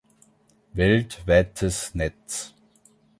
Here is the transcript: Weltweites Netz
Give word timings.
Weltweites 0.73 1.93
Netz 1.93 2.55